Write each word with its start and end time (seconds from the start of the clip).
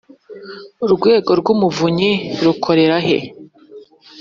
Urwego 0.85 1.31
rw 1.39 1.47
Umuvunyi 1.55 2.11
rukorera 2.43 2.97
he 3.05 3.17